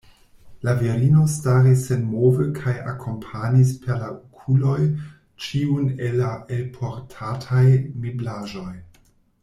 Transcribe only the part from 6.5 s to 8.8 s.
elportataj meblaĵoj.